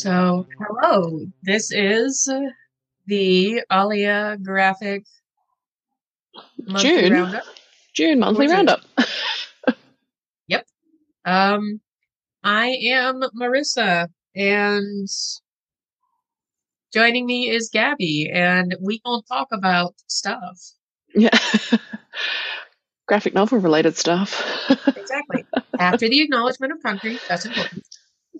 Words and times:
So, 0.00 0.46
hello. 0.58 1.26
This 1.42 1.70
is 1.70 2.26
the 3.06 3.62
Alia 3.70 4.38
Graphic 4.42 5.04
monthly 6.66 6.90
June. 7.02 7.12
roundup. 7.12 7.44
June 7.92 8.18
monthly 8.18 8.46
June. 8.46 8.56
roundup. 8.56 8.80
Yep. 10.48 10.66
Um, 11.26 11.80
I 12.42 12.68
am 12.86 13.20
Marissa, 13.38 14.08
and 14.34 15.06
joining 16.94 17.26
me 17.26 17.50
is 17.50 17.68
Gabby, 17.70 18.30
and 18.32 18.74
we 18.80 19.00
gonna 19.04 19.20
talk 19.28 19.48
about 19.52 19.94
stuff. 20.06 20.58
yeah. 21.14 21.38
Graphic 23.06 23.34
novel 23.34 23.58
related 23.58 23.98
stuff. 23.98 24.42
Exactly. 24.96 25.44
After 25.78 26.08
the 26.08 26.22
acknowledgement 26.22 26.72
of 26.72 26.82
country, 26.82 27.18
that's 27.28 27.44
important. 27.44 27.79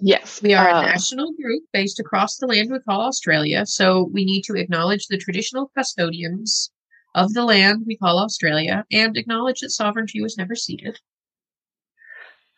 Yes. 0.00 0.42
We 0.42 0.54
are 0.54 0.68
a 0.68 0.74
uh, 0.74 0.82
national 0.82 1.32
group 1.32 1.64
based 1.72 2.00
across 2.00 2.36
the 2.36 2.46
land 2.46 2.70
we 2.70 2.78
call 2.80 3.02
Australia, 3.02 3.66
so 3.66 4.08
we 4.12 4.24
need 4.24 4.42
to 4.42 4.54
acknowledge 4.54 5.06
the 5.06 5.18
traditional 5.18 5.70
custodians 5.76 6.70
of 7.14 7.34
the 7.34 7.44
land 7.44 7.84
we 7.86 7.96
call 7.96 8.18
Australia 8.18 8.84
and 8.92 9.16
acknowledge 9.16 9.60
that 9.60 9.70
sovereignty 9.70 10.20
was 10.22 10.36
never 10.38 10.54
ceded. 10.54 10.98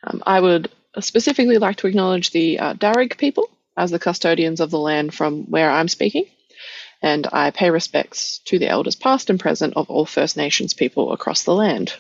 um, 0.05 0.23
I 0.27 0.41
would 0.41 0.70
specifically 1.01 1.59
like 1.59 1.77
to 1.77 1.87
acknowledge 1.87 2.30
the 2.30 2.59
uh, 2.59 2.74
Darug 2.74 3.16
people 3.16 3.48
as 3.77 3.90
the 3.90 3.98
custodians 3.98 4.60
of 4.60 4.70
the 4.70 4.79
land 4.79 5.15
from 5.15 5.45
where 5.45 5.70
I'm 5.70 5.88
speaking. 5.88 6.27
And 7.01 7.27
I 7.32 7.51
pay 7.51 7.71
respects 7.71 8.40
to 8.46 8.59
the 8.59 8.68
elders 8.68 8.95
past 8.95 9.30
and 9.30 9.40
present 9.40 9.74
of 9.77 9.90
all 9.90 10.06
First 10.06 10.37
Nations 10.37 10.74
people 10.74 11.12
across 11.12 11.45
the 11.45 11.54
land. 11.54 11.95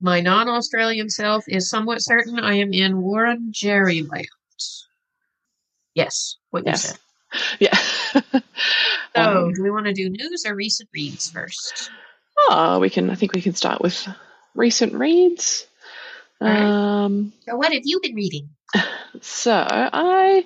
My 0.00 0.20
non 0.20 0.48
Australian 0.48 1.08
self 1.08 1.44
is 1.48 1.70
somewhat 1.70 1.98
certain 2.02 2.38
I 2.38 2.54
am 2.54 2.72
in 2.72 2.94
Wurundjeri 2.96 4.08
land. 4.10 4.26
Yes, 5.94 6.36
what 6.50 6.66
you 6.66 6.76
said. 6.76 6.98
Yeah. 7.58 7.76
So, 9.14 9.22
Um, 9.46 9.52
do 9.54 9.62
we 9.62 9.70
want 9.70 9.86
to 9.86 9.94
do 9.94 10.10
news 10.10 10.44
or 10.46 10.54
recent 10.54 10.90
reads 10.92 11.30
first? 11.30 11.90
oh, 12.38 12.78
we 12.80 12.90
can. 12.90 13.08
I 13.10 13.14
think 13.14 13.32
we 13.34 13.40
can 13.40 13.54
start 13.54 13.80
with 13.80 14.06
recent 14.54 14.92
reads. 14.92 15.66
Alright. 16.40 16.62
Um, 16.62 17.32
So, 17.46 17.56
what 17.56 17.72
have 17.72 17.82
you 17.84 18.00
been 18.02 18.14
reading? 18.14 18.50
So 19.22 19.52
I 19.52 20.44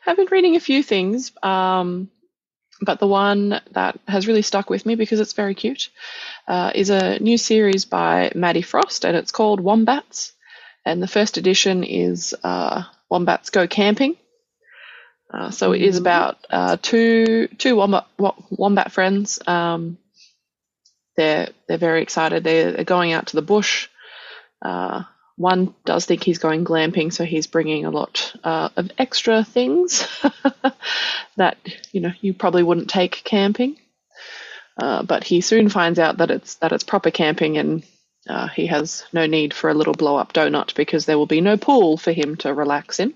have 0.00 0.16
been 0.16 0.26
reading 0.30 0.56
a 0.56 0.60
few 0.60 0.82
things, 0.82 1.30
um, 1.42 2.10
but 2.80 3.00
the 3.00 3.06
one 3.08 3.60
that 3.72 3.98
has 4.06 4.26
really 4.26 4.42
stuck 4.42 4.70
with 4.70 4.86
me 4.86 4.94
because 4.94 5.20
it's 5.20 5.32
very 5.32 5.54
cute 5.54 5.90
uh, 6.46 6.70
is 6.74 6.90
a 6.90 7.18
new 7.18 7.38
series 7.38 7.84
by 7.84 8.32
Maddie 8.34 8.62
Frost, 8.62 9.04
and 9.04 9.16
it's 9.16 9.32
called 9.32 9.60
Wombats. 9.60 10.32
And 10.84 11.02
the 11.02 11.08
first 11.08 11.36
edition 11.36 11.84
is 11.84 12.34
uh, 12.44 12.84
Wombats 13.10 13.50
Go 13.50 13.66
Camping. 13.66 14.16
Uh, 15.32 15.50
so 15.50 15.72
it 15.72 15.82
is 15.82 15.96
Mhm. 15.96 16.00
about 16.00 16.38
uh, 16.50 16.76
two 16.80 17.48
two 17.58 17.76
wombat 17.76 18.06
wombat 18.50 18.92
friends. 18.92 19.38
Um, 19.46 19.98
they're 21.16 21.48
they're 21.66 21.78
very 21.78 22.02
excited. 22.02 22.44
They're, 22.44 22.72
they're 22.72 22.84
going 22.84 23.12
out 23.12 23.26
to 23.28 23.36
the 23.36 23.42
bush. 23.42 23.88
One 25.38 25.72
does 25.84 26.04
think 26.04 26.24
he's 26.24 26.38
going 26.38 26.64
glamping, 26.64 27.12
so 27.12 27.24
he's 27.24 27.46
bringing 27.46 27.84
a 27.84 27.90
lot 27.90 28.34
uh, 28.42 28.70
of 28.76 28.90
extra 28.98 29.44
things 29.44 30.06
that 31.36 31.56
you 31.92 32.00
know 32.00 32.12
you 32.20 32.34
probably 32.34 32.64
wouldn't 32.64 32.90
take 32.90 33.22
camping. 33.24 33.76
Uh, 34.76 35.04
but 35.04 35.22
he 35.22 35.40
soon 35.40 35.68
finds 35.68 36.00
out 36.00 36.18
that 36.18 36.32
it's 36.32 36.56
that 36.56 36.72
it's 36.72 36.82
proper 36.82 37.12
camping, 37.12 37.56
and 37.56 37.84
uh, 38.28 38.48
he 38.48 38.66
has 38.66 39.04
no 39.12 39.26
need 39.26 39.54
for 39.54 39.70
a 39.70 39.74
little 39.74 39.94
blow 39.94 40.16
up 40.16 40.32
donut 40.32 40.74
because 40.74 41.06
there 41.06 41.16
will 41.16 41.26
be 41.26 41.40
no 41.40 41.56
pool 41.56 41.96
for 41.96 42.10
him 42.10 42.34
to 42.36 42.52
relax 42.52 42.98
in. 42.98 43.14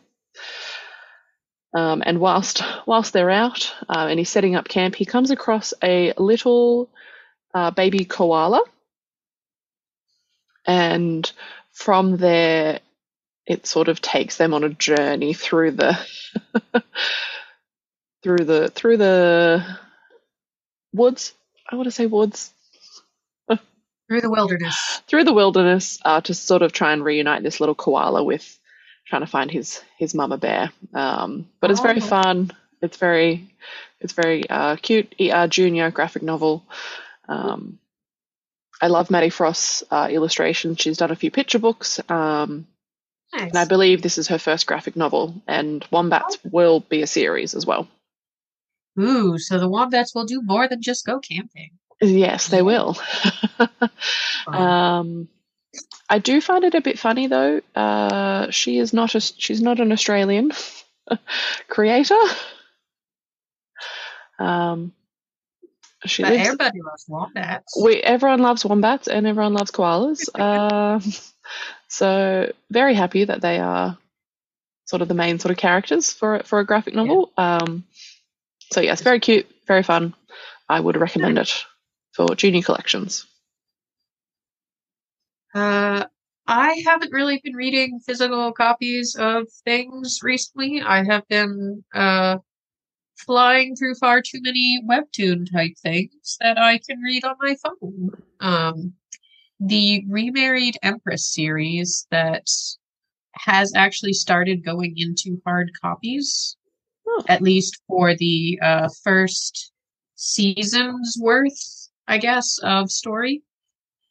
Um, 1.75 2.05
and 2.07 2.21
whilst 2.21 2.63
whilst 2.87 3.13
they're 3.13 3.31
out 3.31 3.75
uh, 3.89 4.07
and 4.09 4.19
he's 4.19 4.31
setting 4.31 4.55
up 4.55 4.69
camp, 4.69 4.95
he 4.95 5.07
comes 5.07 5.33
across 5.33 5.75
a 5.83 6.13
little 6.17 6.89
uh, 7.53 7.73
baby 7.73 8.05
koala, 8.05 8.63
and 10.67 11.31
from 11.73 12.17
there, 12.19 12.81
it 13.47 13.67
sort 13.67 13.89
of 13.89 14.01
takes 14.01 14.37
them 14.37 14.55
on 14.55 14.65
a 14.65 14.69
journey 14.71 15.35
through 15.35 15.73
the 15.73 15.99
through 18.23 18.45
the 18.45 18.71
through 18.71 18.97
the 18.99 19.65
woods. 20.93 21.35
I 21.71 21.77
want 21.77 21.87
to 21.87 21.91
say 21.91 22.07
woods 22.07 22.53
Through 24.09 24.21
the 24.21 24.31
wilderness. 24.31 25.01
through 25.07 25.25
the 25.25 25.33
wilderness 25.33 25.99
uh, 26.05 26.21
to 26.23 26.35
sort 26.35 26.63
of 26.63 26.73
try 26.73 26.93
and 26.93 27.03
reunite 27.05 27.43
this 27.43 27.61
little 27.61 27.75
koala 27.75 28.23
with 28.23 28.59
trying 29.07 29.23
to 29.23 29.27
find 29.27 29.51
his 29.51 29.81
his 29.97 30.15
mama 30.15 30.37
bear. 30.39 30.71
Um, 30.93 31.49
but 31.61 31.71
it's 31.71 31.81
very 31.81 31.99
Oh. 32.01 32.07
fun. 32.07 32.51
It's 32.83 32.97
very 32.99 33.49
it's 34.01 34.13
very 34.13 34.49
uh, 34.51 34.77
cute. 34.77 35.15
Uh, 35.21 35.47
junior 35.47 35.91
graphic 35.91 36.23
novel. 36.23 36.65
Um, 37.29 37.79
I 38.83 38.89
love 38.89 39.11
Maddie 39.11 39.31
Frost's 39.31 39.85
uh, 39.91 40.09
illustrations. 40.11 40.81
She's 40.81 40.99
done 40.99 41.11
a 41.13 41.17
few 41.17 41.31
picture 41.31 41.59
books, 41.61 42.01
um, 42.11 42.67
Nice. 43.33 43.49
and 43.51 43.57
I 43.57 43.65
believe 43.65 44.03
this 44.03 44.19
is 44.19 44.29
her 44.29 44.39
first 44.39 44.67
graphic 44.67 44.97
novel. 44.97 45.41
And 45.47 45.87
Wombats 45.91 46.37
will 46.45 46.81
be 46.81 47.01
a 47.01 47.07
series 47.07 47.55
as 47.55 47.65
well. 47.65 47.89
Ooh, 49.01 49.39
so 49.39 49.59
the 49.59 49.69
wombats 49.71 50.15
will 50.15 50.27
do 50.27 50.43
more 50.43 50.69
than 50.69 50.83
just 50.83 51.07
go 51.07 51.19
camping. 51.21 51.71
Yes, 52.03 52.49
they 52.49 52.61
will. 52.63 52.99
Um, 54.47 55.29
I 56.11 56.19
do 56.19 56.41
find 56.41 56.65
it 56.65 56.75
a 56.75 56.81
bit 56.81 56.99
funny 56.99 57.29
though. 57.29 57.61
Uh, 57.77 58.51
she 58.51 58.79
is 58.79 58.93
not 58.93 59.15
a 59.15 59.21
she's 59.21 59.63
not 59.63 59.79
an 59.79 59.93
Australian 59.93 60.51
creator. 61.69 62.19
Um, 64.39 64.93
she 66.05 66.23
but 66.23 66.33
lives. 66.33 66.49
everybody 66.49 66.81
loves 66.83 67.05
wombats. 67.09 67.81
We 67.81 67.97
everyone 67.97 68.41
loves 68.41 68.65
wombats 68.65 69.09
and 69.09 69.27
everyone 69.27 69.55
loves 69.55 69.71
koalas. 69.71 70.29
um, 70.39 71.03
so 71.89 72.53
very 72.71 72.95
happy 72.95 73.25
that 73.25 73.41
they 73.41 73.59
are 73.59 73.97
sort 74.85 75.03
of 75.03 75.09
the 75.09 75.15
main 75.15 75.39
sort 75.39 75.53
of 75.53 75.59
characters 75.59 76.13
for 76.13 76.43
for 76.45 76.61
a 76.61 76.67
graphic 76.67 76.95
novel. 76.95 77.33
Um, 77.37 77.85
so 78.73 78.81
yes, 78.81 79.01
very 79.01 79.21
cute, 79.21 79.47
very 79.67 79.83
fun. 79.83 80.15
I 80.69 80.81
would 80.81 80.97
recommend 80.97 81.39
it 81.39 81.65
for 82.13 82.35
junior 82.35 82.63
collections. 82.63 83.27
Uh, 85.55 86.05
I 86.47 86.83
haven't 86.85 87.13
really 87.13 87.41
been 87.45 87.55
reading 87.55 88.01
physical 88.01 88.53
copies 88.53 89.15
of 89.15 89.47
things 89.65 90.21
recently. 90.23 90.83
I 90.83 91.05
have 91.05 91.27
been 91.29 91.85
uh, 91.95 92.39
flying 93.17 93.77
through 93.77 93.95
far 93.97 94.21
too 94.21 94.41
many 94.43 94.83
webtoon 94.89 95.51
type 95.53 95.73
things 95.83 96.37
that 96.41 96.59
I 96.59 96.79
can 96.79 97.01
read 97.01 97.25
on 97.25 97.37
my 97.41 97.57
phone. 97.63 98.11
Um, 98.41 98.95
the 99.61 100.05
Remarried 100.09 100.77
Empress 100.83 101.33
series 101.33 102.07
that 102.11 102.47
has 103.35 103.73
actually 103.75 104.13
started 104.13 104.65
going 104.65 104.95
into 104.97 105.41
hard 105.47 105.71
copies, 105.81 106.57
Oh. 107.07 107.25
at 107.29 107.43
least 107.43 107.81
for 107.89 108.15
the 108.17 108.59
uh, 108.63 108.89
first 109.03 109.73
season's 110.15 111.17
worth, 111.21 111.89
I 112.07 112.19
guess, 112.19 112.59
of 112.63 112.91
story. 112.91 113.43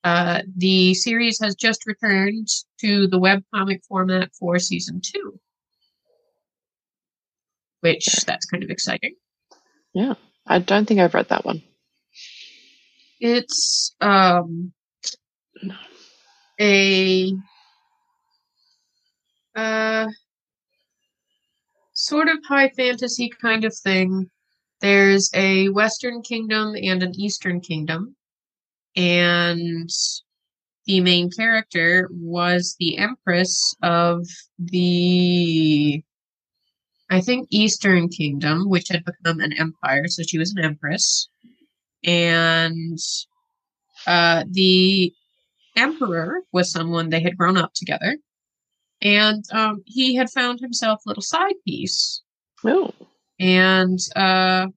Uh, 0.03 0.41
the 0.57 0.94
series 0.94 1.40
has 1.40 1.56
just 1.56 1.85
returned 1.88 2.47
to 2.79 3.07
the 3.07 3.19
webcomic 3.19 3.85
format 3.88 4.29
for 4.38 4.59
season 4.59 5.00
two, 5.03 5.40
which 7.81 8.05
that's 8.25 8.45
kind 8.45 8.63
of 8.63 8.69
exciting. 8.69 9.16
Yeah, 9.93 10.13
I 10.47 10.59
don't 10.59 10.87
think 10.87 10.99
I've 10.99 11.13
read 11.13 11.29
that 11.29 11.45
one. 11.45 11.61
It's 13.19 13.95
um 14.01 14.73
a 16.59 17.33
uh 19.55 20.07
sort 21.93 22.29
of 22.29 22.37
high 22.47 22.69
fantasy 22.69 23.29
kind 23.41 23.66
of 23.66 23.75
thing. 23.75 24.29
There's 24.79 25.29
a 25.35 25.69
Western 25.69 26.23
kingdom 26.23 26.75
and 26.75 27.03
an 27.03 27.13
Eastern 27.19 27.61
kingdom, 27.61 28.16
and 28.95 29.89
the 30.85 31.01
main 31.01 31.29
character 31.29 32.09
was 32.11 32.75
the 32.79 32.97
Empress 32.97 33.75
of 33.84 34.25
the 34.57 36.03
I 37.11 37.19
think 37.19 37.49
Eastern 37.52 38.08
Kingdom, 38.08 38.69
which 38.69 38.87
had 38.87 39.03
become 39.03 39.41
an 39.41 39.52
empire, 39.53 40.08
so 40.08 40.23
she 40.23 40.37
was 40.37 40.53
an 40.55 40.63
empress. 40.63 41.28
And 42.05 42.97
uh, 44.08 44.46
the 44.49 45.13
emperor 45.75 46.41
was 46.53 46.72
someone 46.72 47.09
they 47.09 47.22
had 47.22 47.37
grown 47.37 47.58
up 47.58 47.73
together. 47.73 48.16
And 49.02 49.43
um, 49.52 49.84
he 49.85 50.16
had 50.16 50.29
found 50.29 50.61
himself 50.61 51.02
a 51.05 51.09
little 51.09 51.23
side 51.23 51.55
piece 51.67 52.22
Oh, 52.63 52.93
and 53.40 53.99
uh, 54.16 54.67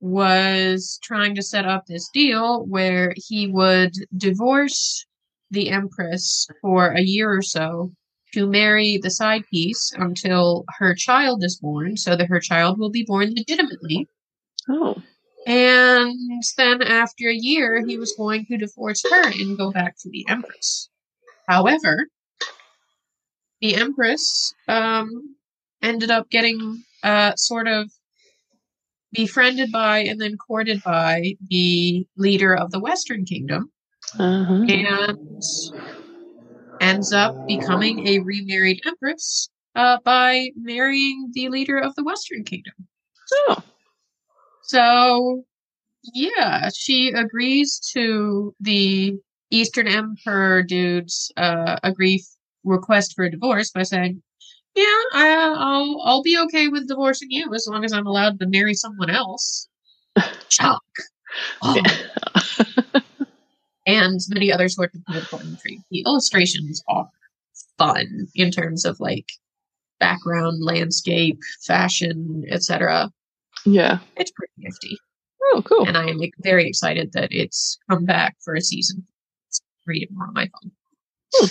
was 0.00 0.98
trying 1.02 1.34
to 1.36 1.42
set 1.42 1.64
up 1.64 1.86
this 1.86 2.08
deal 2.12 2.66
where 2.66 3.14
he 3.16 3.46
would 3.46 3.94
divorce 4.16 5.06
the 5.50 5.70
empress 5.70 6.48
for 6.60 6.88
a 6.88 7.00
year 7.00 7.32
or 7.32 7.42
so 7.42 7.92
to 8.34 8.46
marry 8.46 8.98
the 8.98 9.10
side 9.10 9.42
piece 9.50 9.92
until 9.96 10.64
her 10.78 10.94
child 10.94 11.42
is 11.44 11.56
born, 11.56 11.96
so 11.96 12.16
that 12.16 12.28
her 12.28 12.40
child 12.40 12.78
will 12.78 12.90
be 12.90 13.04
born 13.04 13.34
legitimately. 13.34 14.08
Oh. 14.68 14.96
And 15.46 16.42
then 16.56 16.82
after 16.82 17.28
a 17.28 17.34
year, 17.34 17.84
he 17.86 17.96
was 17.98 18.12
going 18.16 18.46
to 18.46 18.56
divorce 18.56 19.02
her 19.08 19.28
and 19.30 19.56
go 19.56 19.70
back 19.70 19.94
to 20.00 20.10
the 20.10 20.26
Empress. 20.28 20.88
However, 21.48 22.08
the 23.60 23.76
Empress 23.76 24.52
um, 24.66 25.36
ended 25.82 26.10
up 26.10 26.28
getting 26.30 26.82
uh, 27.04 27.32
sort 27.36 27.68
of 27.68 27.90
befriended 29.12 29.70
by 29.70 29.98
and 30.00 30.20
then 30.20 30.36
courted 30.36 30.82
by 30.82 31.34
the 31.48 32.04
leader 32.16 32.54
of 32.54 32.70
the 32.72 32.80
Western 32.80 33.24
Kingdom 33.24 33.70
Uh-huh. 34.18 34.64
and 34.68 35.42
ends 36.86 37.12
up 37.12 37.34
becoming 37.48 38.06
a 38.06 38.20
remarried 38.20 38.80
empress 38.86 39.48
uh, 39.74 39.98
by 40.04 40.50
marrying 40.56 41.30
the 41.34 41.48
leader 41.48 41.78
of 41.78 41.94
the 41.96 42.04
Western 42.04 42.44
Kingdom. 42.44 42.74
Oh. 43.48 43.62
So, 44.62 45.44
yeah, 46.14 46.70
she 46.74 47.08
agrees 47.08 47.80
to 47.92 48.54
the 48.60 49.14
Eastern 49.50 49.88
Emperor 49.88 50.62
dude's 50.62 51.32
uh, 51.36 51.78
agree 51.82 52.24
request 52.64 53.14
for 53.14 53.24
a 53.24 53.30
divorce 53.30 53.70
by 53.70 53.82
saying, 53.82 54.22
"Yeah, 54.74 55.00
I, 55.12 55.54
I'll 55.56 56.02
I'll 56.04 56.22
be 56.22 56.38
okay 56.44 56.68
with 56.68 56.88
divorcing 56.88 57.30
you 57.30 57.52
as 57.54 57.66
long 57.68 57.84
as 57.84 57.92
I'm 57.92 58.06
allowed 58.06 58.38
to 58.40 58.46
marry 58.46 58.74
someone 58.74 59.10
else." 59.10 59.68
Shock. 60.48 60.82
Oh. 61.62 61.82
and 63.86 64.20
many 64.28 64.52
other 64.52 64.68
sorts 64.68 64.94
of 64.96 65.04
political 65.04 65.38
intrigue. 65.40 65.80
The 65.90 66.02
illustrations 66.06 66.82
are 66.88 67.08
fun 67.78 68.26
in 68.34 68.50
terms 68.50 68.84
of 68.84 68.98
like 69.00 69.26
background, 70.00 70.62
landscape, 70.62 71.38
fashion, 71.64 72.44
etc. 72.50 73.10
yeah. 73.64 73.98
It's 74.16 74.30
pretty 74.32 74.52
nifty, 74.58 74.98
Oh, 75.44 75.62
cool. 75.64 75.86
and 75.86 75.96
I 75.96 76.08
am 76.08 76.18
like, 76.18 76.32
very 76.40 76.66
excited 76.68 77.12
that 77.12 77.28
it's 77.30 77.78
come 77.88 78.04
back 78.04 78.36
for 78.44 78.54
a 78.54 78.60
season. 78.60 79.04
Read 79.86 80.02
it 80.02 80.08
more 80.12 80.26
on 80.26 80.34
my 80.34 80.48
phone. 80.48 80.72
Hmm. 81.34 81.46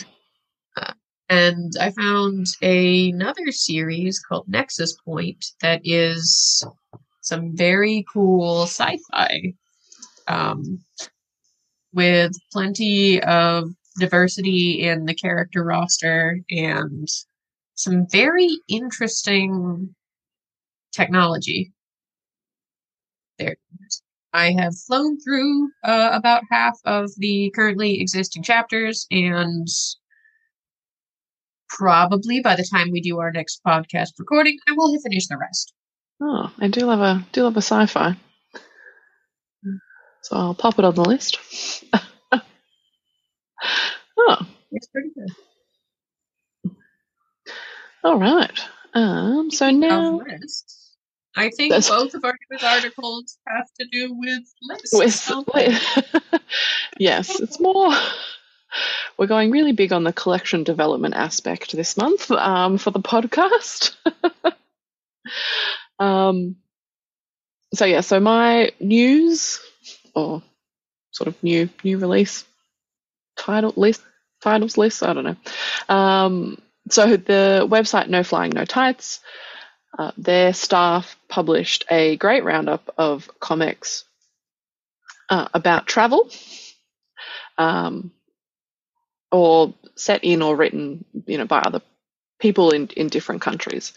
Uh, 0.77 0.93
and 1.29 1.73
I 1.79 1.91
found 1.91 2.47
another 2.61 3.51
series 3.51 4.19
called 4.19 4.47
Nexus 4.47 4.95
Point 5.05 5.45
that 5.61 5.81
is 5.83 6.63
some 7.21 7.55
very 7.55 8.05
cool 8.11 8.63
sci-fi 8.63 9.53
um, 10.27 10.79
with 11.95 12.33
plenty 12.51 13.21
of 13.23 13.69
diversity 13.99 14.83
in 14.83 15.05
the 15.05 15.15
character 15.15 15.63
roster 15.63 16.39
and 16.49 17.07
some 17.75 18.05
very 18.11 18.49
interesting 18.67 19.95
technology. 20.91 21.71
There, 23.39 23.55
I 24.33 24.51
have 24.51 24.77
flown 24.87 25.19
through 25.19 25.69
uh, 25.83 26.11
about 26.13 26.43
half 26.51 26.77
of 26.85 27.09
the 27.17 27.51
currently 27.55 28.01
existing 28.01 28.43
chapters, 28.43 29.07
and 29.11 29.67
probably 31.69 32.41
by 32.41 32.55
the 32.55 32.67
time 32.71 32.91
we 32.91 33.01
do 33.01 33.19
our 33.19 33.31
next 33.31 33.61
podcast 33.65 34.11
recording, 34.19 34.57
I 34.67 34.73
will 34.73 34.93
have 34.93 35.01
finished 35.01 35.29
the 35.29 35.37
rest. 35.37 35.73
Oh, 36.21 36.51
I 36.59 36.67
do 36.67 36.85
love 36.85 37.01
a 37.01 37.25
do 37.33 37.43
love 37.43 37.57
a 37.57 37.61
sci-fi. 37.61 38.15
So 40.25 40.35
I'll 40.35 40.55
pop 40.55 40.79
it 40.79 40.85
on 40.85 40.95
the 40.95 41.03
list. 41.03 41.37
oh, 44.17 44.47
It's 44.71 44.87
pretty 44.87 45.09
good. 45.13 46.71
all 48.03 48.17
right. 48.17 48.59
Um, 48.95 49.51
so 49.51 49.69
now 49.69 50.21
I 51.35 51.51
think 51.51 51.69
That's- 51.69 51.89
both 51.89 52.15
of 52.15 52.25
our 52.25 52.33
news 52.49 52.63
articles 52.63 53.37
have 53.47 53.67
to 53.79 53.85
do 53.85 54.15
with 54.15 54.41
lists. 54.63 54.93
with 54.93 55.27
don't 55.27 56.41
yes, 56.97 57.39
it's 57.39 57.59
more. 57.59 57.91
We're 59.19 59.27
going 59.27 59.51
really 59.51 59.73
big 59.73 59.93
on 59.93 60.05
the 60.05 60.11
collection 60.11 60.63
development 60.63 61.13
aspect 61.13 61.71
this 61.73 61.97
month 61.97 62.31
um, 62.31 62.79
for 62.79 62.89
the 62.89 62.99
podcast. 62.99 63.95
um, 65.99 66.55
so 67.75 67.85
yeah, 67.85 68.01
so 68.01 68.19
my 68.19 68.71
news 68.79 69.59
or 70.15 70.41
sort 71.11 71.27
of 71.27 71.43
new 71.43 71.69
new 71.83 71.97
release 71.97 72.45
title 73.37 73.73
list 73.75 74.01
titles 74.41 74.77
list 74.77 75.03
I 75.03 75.13
don't 75.13 75.23
know. 75.23 75.95
Um, 75.95 76.61
so 76.89 77.17
the 77.17 77.67
website 77.69 78.09
No 78.09 78.23
Flying 78.23 78.51
No 78.51 78.65
Tights, 78.65 79.19
uh, 79.97 80.11
their 80.17 80.53
staff 80.53 81.15
published 81.27 81.85
a 81.89 82.15
great 82.17 82.43
roundup 82.43 82.93
of 82.97 83.29
comics 83.39 84.05
uh, 85.29 85.47
about 85.53 85.87
travel, 85.87 86.29
um, 87.57 88.11
or 89.31 89.73
set 89.95 90.23
in 90.23 90.41
or 90.41 90.55
written, 90.55 91.05
you 91.25 91.37
know, 91.37 91.45
by 91.45 91.59
other 91.59 91.81
people 92.39 92.71
in 92.71 92.87
in 92.95 93.07
different 93.07 93.41
countries. 93.41 93.93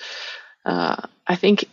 Uh, 0.65 0.97
I 1.26 1.37
think 1.37 1.67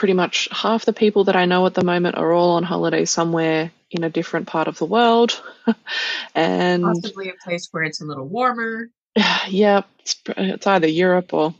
pretty 0.00 0.14
much 0.14 0.48
half 0.50 0.86
the 0.86 0.94
people 0.94 1.24
that 1.24 1.36
I 1.36 1.44
know 1.44 1.66
at 1.66 1.74
the 1.74 1.84
moment 1.84 2.16
are 2.16 2.32
all 2.32 2.52
on 2.52 2.62
holiday 2.62 3.04
somewhere 3.04 3.70
in 3.90 4.02
a 4.02 4.08
different 4.08 4.46
part 4.46 4.66
of 4.66 4.78
the 4.78 4.86
world, 4.86 5.42
and 6.34 6.82
Possibly 6.82 7.28
a 7.28 7.34
place 7.44 7.68
where 7.70 7.82
it's 7.82 8.00
a 8.00 8.06
little 8.06 8.26
warmer. 8.26 8.88
yeah, 9.46 9.82
it's, 9.98 10.16
it's 10.26 10.66
either 10.66 10.86
Europe 10.88 11.34
or, 11.34 11.54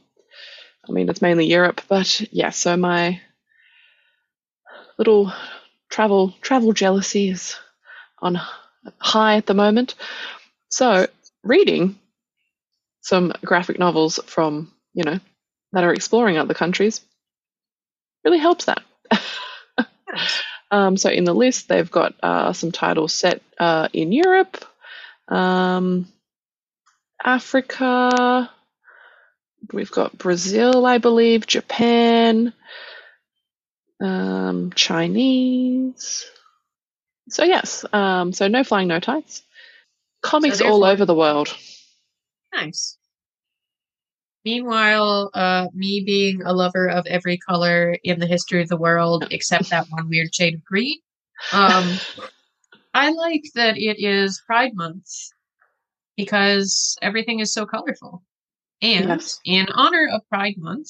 I 0.88 0.92
mean, 0.92 1.10
it's 1.10 1.20
mainly 1.20 1.48
Europe, 1.48 1.82
but 1.86 2.18
yeah. 2.32 2.48
So 2.48 2.78
my 2.78 3.20
little 4.96 5.30
travel 5.90 6.34
travel 6.40 6.72
jealousy 6.72 7.28
is 7.28 7.56
on 8.20 8.40
high 8.96 9.36
at 9.36 9.44
the 9.44 9.52
moment. 9.52 9.96
So 10.70 11.08
reading 11.42 11.98
some 13.02 13.34
graphic 13.44 13.78
novels 13.78 14.18
from 14.24 14.72
you 14.94 15.04
know 15.04 15.20
that 15.72 15.84
are 15.84 15.92
exploring 15.92 16.38
other 16.38 16.54
countries 16.54 17.02
really 18.24 18.38
helps 18.38 18.66
that. 18.66 18.82
Um, 20.70 20.96
so 20.96 21.10
in 21.10 21.24
the 21.24 21.34
list, 21.34 21.68
they've 21.68 21.90
got 21.90 22.14
uh, 22.22 22.52
some 22.52 22.70
titles 22.70 23.12
set 23.12 23.42
uh, 23.58 23.88
in 23.92 24.12
Europe, 24.12 24.64
um, 25.28 26.06
Africa. 27.22 28.50
We've 29.72 29.90
got 29.90 30.16
Brazil, 30.16 30.86
I 30.86 30.98
believe, 30.98 31.46
Japan, 31.46 32.52
um, 34.00 34.72
Chinese. 34.74 36.24
So 37.28 37.44
yes, 37.44 37.84
um, 37.92 38.32
so 38.32 38.48
no 38.48 38.64
flying, 38.64 38.88
no 38.88 39.00
tights. 39.00 39.42
Comics 40.22 40.58
So 40.58 40.68
all 40.68 40.84
over 40.84 41.04
the 41.04 41.14
world. 41.14 41.54
Nice. 42.54 42.96
Meanwhile, 44.44 45.30
uh, 45.34 45.66
me 45.74 46.02
being 46.04 46.42
a 46.42 46.52
lover 46.52 46.88
of 46.88 47.06
every 47.06 47.36
color 47.36 47.96
in 48.04 48.20
the 48.20 48.26
history 48.26 48.62
of 48.62 48.68
the 48.68 48.76
world 48.76 49.26
except 49.30 49.68
that 49.70 49.86
one 49.90 50.08
weird 50.08 50.34
shade 50.34 50.54
of 50.54 50.64
green, 50.64 50.98
um, 51.52 51.98
I 52.94 53.10
like 53.10 53.44
that 53.54 53.76
it 53.76 54.02
is 54.02 54.42
Pride 54.46 54.74
Month 54.74 55.06
because 56.16 56.96
everything 57.02 57.40
is 57.40 57.52
so 57.52 57.66
colorful. 57.66 58.22
And 58.82 59.08
Yes. 59.08 59.40
in 59.44 59.66
honor 59.74 60.08
of 60.12 60.26
Pride 60.28 60.56
Month, 60.56 60.88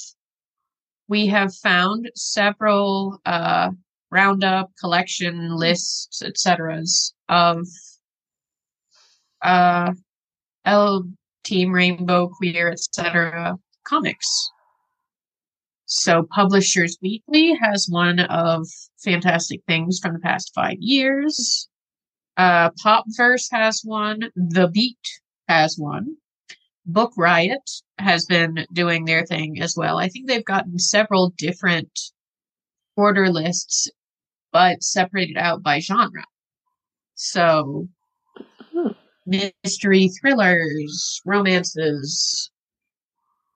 we 1.09 1.27
have 1.27 1.55
found 1.57 2.09
several 2.15 3.21
uh, 3.27 3.71
roundup, 4.13 4.71
collection 4.81 5.57
lists, 5.57 6.23
etc. 6.23 6.83
of 7.29 7.67
uh, 9.43 9.93
L 10.65 11.05
Team 11.45 11.73
Rainbow, 11.73 12.29
Queer, 12.29 12.71
etc. 12.71 13.57
comics. 13.85 14.51
So 15.87 16.25
Publishers 16.31 16.97
Weekly 17.03 17.55
has 17.55 17.89
one 17.89 18.21
of 18.21 18.67
fantastic 19.03 19.61
things 19.67 19.99
from 19.99 20.15
the 20.15 20.21
past 20.21 20.53
five 20.55 20.77
years. 20.79 21.69
Uh, 22.37 22.71
Popverse 22.83 23.49
has 23.51 23.83
one. 23.83 24.31
The 24.37 24.69
Beat 24.69 24.99
has 25.49 25.77
one. 25.77 26.17
Book 26.87 27.13
Riot 27.17 27.69
has 27.99 28.25
been 28.25 28.67
doing 28.73 29.05
their 29.05 29.27
thing 29.27 29.61
as 29.61 29.75
well. 29.77 29.99
I 29.99 30.09
think 30.09 30.29
they've 30.29 30.45
gotten 30.45 30.79
several 30.79 31.31
different 31.37 31.91
order 32.97 33.29
lists, 33.29 33.91
but 34.53 34.83
separated 34.83 35.37
out 35.37 35.63
by 35.63 35.81
genre. 35.81 36.25
So 37.15 37.89
Hmm. 38.73 38.93
Mystery 39.27 40.09
thrillers, 40.09 41.21
romances, 41.25 42.51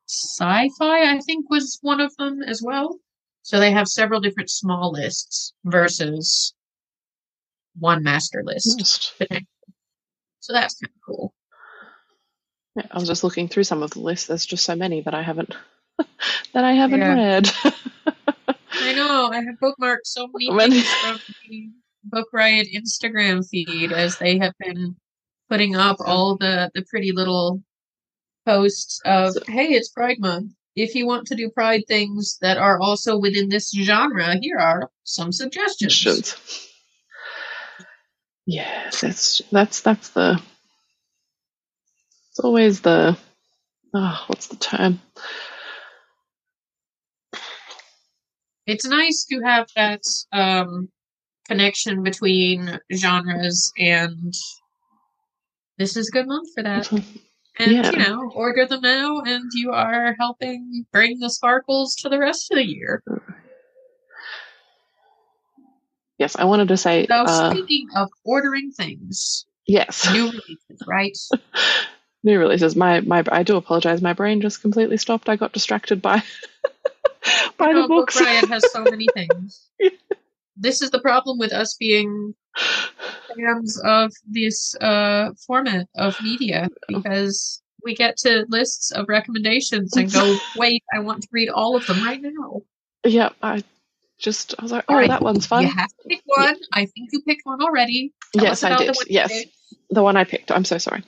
sci-fi, 0.07 1.15
I 1.15 1.21
think 1.21 1.49
was 1.51 1.79
one 1.83 2.01
of 2.01 2.15
them 2.17 2.43
as 2.43 2.63
well. 2.63 2.99
So 3.43 3.59
they 3.61 3.73
have 3.73 3.89
several 3.89 4.21
different 4.21 4.51
small 4.51 4.93
lists 4.93 5.53
versus 5.65 6.55
one 7.79 8.03
master 8.03 8.43
list. 8.45 9.13
So 10.41 10.53
that's 10.53 10.75
kind 10.79 10.91
of 10.95 11.01
cool. 11.07 11.35
Yeah, 12.77 12.87
I 12.91 12.99
was 12.99 13.09
just 13.09 13.25
looking 13.25 13.49
through 13.49 13.65
some 13.65 13.83
of 13.83 13.91
the 13.91 14.01
lists. 14.01 14.27
There's 14.29 14.47
just 14.47 14.65
so 14.65 14.75
many 14.77 15.01
that 15.03 15.15
I 15.15 15.23
haven't 15.23 15.55
that 16.53 16.65
I 16.65 16.73
haven't 16.73 17.01
Yeah. 17.01 17.15
read. 17.15 17.51
I 18.73 18.93
know. 18.95 19.31
I 19.33 19.37
have 19.37 19.55
bookmarked 19.63 20.05
so 20.05 20.27
many 20.33 20.51
Many- 20.51 20.81
things 20.81 20.95
from 20.95 21.19
the 21.49 21.71
Book 22.05 22.29
Riot 22.33 22.69
Instagram 22.75 23.47
feed 23.49 23.93
as 23.93 24.19
they 24.19 24.39
have 24.39 24.53
been 24.59 24.97
putting 25.49 25.77
up 25.77 25.97
all 26.01 26.37
the 26.37 26.71
the 26.75 26.85
pretty 26.91 27.13
little 27.13 27.63
posts 28.47 29.01
of, 29.05 29.37
"Hey, 29.49 29.69
it's 29.75 29.89
Pride 29.89 30.19
Month. 30.19 30.53
If 30.77 30.95
you 30.95 31.07
want 31.07 31.27
to 31.29 31.37
do 31.37 31.51
Pride 31.51 31.85
things 31.89 32.39
that 32.41 32.59
are 32.59 32.81
also 32.81 33.19
within 33.19 33.49
this 33.49 33.71
genre, 33.71 34.37
here 34.41 34.59
are 34.59 34.91
some 35.05 35.33
suggestions." 35.33 35.93
Should. 35.93 36.33
Yeah, 38.47 38.91
that's 39.01 39.41
that's 39.51 39.81
that's 39.81 40.11
the. 40.11 40.41
It's 42.31 42.41
always 42.41 42.81
the. 42.81 43.17
Oh, 43.95 44.25
what's 44.27 44.49
the 44.49 44.57
term? 44.57 45.01
It's 48.67 48.87
nice 48.87 49.25
to 49.31 49.41
have 49.41 49.69
that 49.77 50.03
um, 50.33 50.89
connection 51.47 52.03
between 52.03 52.81
genres, 52.93 53.73
and 53.79 54.35
this 55.79 55.97
is 55.97 56.09
a 56.09 56.13
good 56.13 56.27
month 56.27 56.49
for 56.55 56.63
that. 56.63 56.89
And 57.59 57.73
Yeah. 57.73 57.91
you 57.93 57.99
know, 57.99 58.31
order 58.35 58.67
them 58.67 58.81
now, 58.83 59.21
and 59.21 59.51
you 59.53 59.71
are 59.71 60.15
helping 60.19 60.87
bring 60.93 61.21
the 61.21 61.31
sparkles 61.31 61.95
to 61.97 62.09
the 62.09 62.19
rest 62.19 62.51
of 62.51 62.57
the 62.57 62.67
year. 62.67 63.03
Yes, 66.19 66.37
I 66.37 66.45
wanted 66.45 66.69
to 66.69 66.77
say. 66.77 67.07
So, 67.07 67.15
Uh, 67.15 67.51
speaking 67.51 67.89
of 67.97 68.09
ordering 68.25 68.71
things, 68.73 69.47
yes, 69.67 70.11
new 70.13 70.27
releases, 70.31 70.83
right? 70.87 71.17
new 72.25 72.39
releases. 72.39 72.77
My 72.77 73.01
my. 73.01 73.25
I 73.31 73.43
do 73.43 73.57
apologize. 73.57 74.01
My 74.03 74.13
brain 74.13 74.41
just 74.41 74.61
completely 74.61 74.97
stopped. 74.97 75.29
I 75.29 75.37
got 75.37 75.53
distracted 75.53 76.01
by 76.03 76.23
by 77.59 77.69
You 77.69 77.75
know, 77.75 77.83
the 77.83 77.89
books. 77.89 78.15
Book 78.15 78.25
Riot 78.25 78.49
has 78.49 78.71
so 78.71 78.85
many 78.85 79.09
things. 79.09 79.69
This 80.57 80.83
is 80.83 80.91
the 80.91 81.01
problem 81.01 81.37
with 81.37 81.53
us 81.53 81.75
being 81.75 82.33
fans 83.37 83.81
of 83.85 84.13
this 84.27 84.75
uh, 84.81 85.31
format 85.47 85.89
of 85.97 86.15
media 86.21 86.69
because 86.89 87.63
we 87.85 87.95
get 87.95 88.17
to 88.19 88.47
lists 88.49 88.91
of 88.93 89.07
recommendations 89.09 89.97
and 89.97 90.13
go, 90.13 90.39
wait, 90.57 90.83
I 90.95 91.01
want 91.01 91.23
to 91.23 91.29
read 91.33 91.51
all 91.51 91.77
of 91.77 91.87
them 91.87 92.03
right 92.03 92.21
now. 92.21 92.63
yeah, 93.05 93.31
I 93.43 93.63
just 94.19 94.55
I 94.59 94.63
was 94.63 94.73
like, 94.73 94.85
oh, 94.89 94.95
Alright, 94.95 95.09
that 95.09 95.23
one's 95.23 95.47
fun. 95.47 95.63
You 95.63 95.69
have 95.69 95.89
to 95.89 96.09
pick 96.09 96.23
one. 96.25 96.57
I 96.73 96.87
think 96.87 97.11
you 97.13 97.21
picked 97.23 97.43
one 97.45 97.61
already. 97.61 98.13
Tell 98.35 98.45
yes, 98.45 98.65
I 98.65 98.77
did. 98.77 98.89
the 98.89 99.07
Yes, 99.09 99.33
picked. 99.33 99.57
the 99.91 100.03
one 100.03 100.17
I 100.17 100.25
picked. 100.25 100.51
I'm 100.51 100.65
so 100.65 100.79
sorry. 100.79 101.05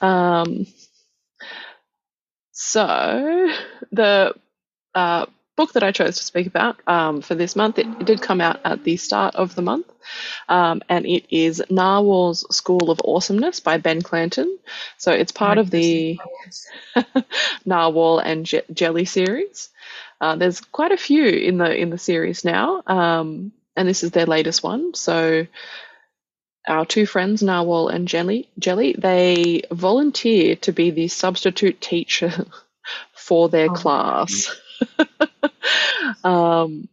Um, 0.00 0.66
so 2.52 3.50
the 3.90 4.34
uh, 4.94 5.26
book 5.60 5.72
that 5.74 5.82
I 5.82 5.92
chose 5.92 6.16
to 6.16 6.24
speak 6.24 6.46
about 6.46 6.76
um, 6.88 7.20
for 7.22 7.34
this 7.34 7.54
month, 7.56 7.78
it, 7.78 7.86
it 8.00 8.06
did 8.06 8.22
come 8.22 8.40
out 8.40 8.60
at 8.64 8.82
the 8.84 8.96
start 8.96 9.34
of 9.36 9.54
the 9.54 9.62
month, 9.62 9.86
um, 10.48 10.82
and 10.88 11.06
it 11.06 11.24
is 11.30 11.62
Narwhal's 11.70 12.46
School 12.56 12.90
of 12.90 13.00
Awesomeness 13.04 13.60
by 13.60 13.76
Ben 13.78 14.02
Clanton. 14.02 14.58
So 14.98 15.12
it's 15.12 15.32
part 15.32 15.58
of 15.58 15.70
the 15.70 16.18
Narwhal 17.64 18.18
and 18.20 18.46
Je- 18.46 18.62
Jelly 18.72 19.04
series. 19.04 19.68
Uh, 20.20 20.36
there's 20.36 20.60
quite 20.60 20.92
a 20.92 20.96
few 20.96 21.24
in 21.26 21.58
the 21.58 21.74
in 21.74 21.90
the 21.90 21.98
series 21.98 22.44
now, 22.44 22.82
um, 22.86 23.52
and 23.76 23.88
this 23.88 24.02
is 24.04 24.10
their 24.12 24.26
latest 24.26 24.62
one. 24.62 24.94
So 24.94 25.46
our 26.68 26.84
two 26.86 27.06
friends, 27.06 27.42
Narwhal 27.42 27.88
and 27.88 28.06
Jelly, 28.08 28.48
Jelly, 28.58 28.94
they 28.96 29.62
volunteer 29.70 30.56
to 30.56 30.72
be 30.72 30.90
the 30.90 31.08
substitute 31.08 31.80
teacher 31.80 32.32
for 33.14 33.48
their 33.48 33.70
Oh. 33.70 33.74
class. 33.74 34.50
um, 36.24 36.88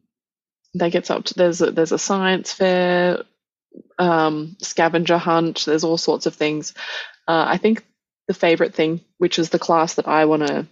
they 0.73 0.89
get 0.89 1.09
up 1.11 1.25
to 1.25 1.33
there's 1.33 1.61
a, 1.61 1.71
there's 1.71 1.91
a 1.91 1.99
science 1.99 2.53
fair, 2.53 3.23
um, 3.97 4.55
scavenger 4.61 5.17
hunt. 5.17 5.63
There's 5.65 5.83
all 5.83 5.97
sorts 5.97 6.25
of 6.25 6.35
things. 6.35 6.73
Uh, 7.27 7.45
I 7.47 7.57
think 7.57 7.85
the 8.27 8.33
favorite 8.33 8.75
thing, 8.75 9.01
which 9.17 9.39
is 9.39 9.49
the 9.49 9.59
class 9.59 9.95
that 9.95 10.07
I 10.07 10.25
want 10.25 10.47
to 10.47 10.67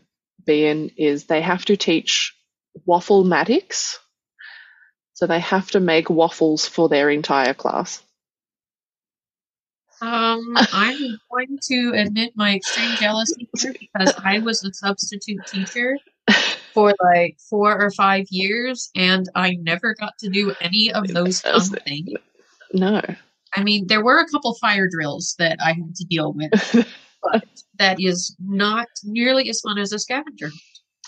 be 0.46 0.66
in, 0.66 0.92
is 0.98 1.26
they 1.26 1.42
have 1.42 1.66
to 1.66 1.78
teach 1.78 2.36
waffle-matics. 2.86 4.00
So 5.14 5.28
they 5.28 5.40
have 5.40 5.72
to 5.72 5.80
make 5.80 6.10
waffles 6.10 6.68
for 6.68 6.90
their 6.90 7.10
entire 7.10 7.54
class. 7.54 8.04
Um, 10.02 10.54
I'm 10.74 11.18
going 11.32 11.58
to 11.70 11.94
admit 11.96 12.34
my 12.36 12.56
extreme 12.56 12.96
jealousy 12.98 13.48
because 13.54 14.14
I 14.24 14.40
was 14.40 14.64
a 14.66 14.74
substitute 14.74 15.48
teacher 15.48 15.98
for 16.76 16.94
like 17.02 17.38
four 17.50 17.82
or 17.82 17.90
five 17.90 18.28
years, 18.30 18.92
and 18.96 19.28
I 19.34 19.56
never 19.56 19.96
got 20.00 20.14
to 20.20 20.30
do 20.30 20.54
any 20.62 20.92
of 20.94 21.08
those 21.08 21.42
fun 21.42 21.62
things. 21.88 22.12
No. 22.74 23.02
I 23.56 23.64
mean, 23.64 23.88
there 23.88 24.04
were 24.04 24.20
a 24.20 24.28
couple 24.28 24.54
fire 24.56 24.88
drills 24.92 25.34
that 25.40 25.58
I 25.64 25.70
had 25.74 25.96
to 25.96 26.06
deal 26.06 26.34
with, 26.34 26.52
but 27.24 27.46
that 27.80 27.98
is 28.00 28.36
not 28.40 28.88
nearly 29.04 29.50
as 29.50 29.62
fun 29.62 29.78
as 29.80 29.94
a 29.94 30.00
scavenger 30.00 30.52